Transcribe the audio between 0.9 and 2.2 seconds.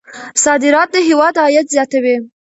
د هېواد عاید زیاتوي.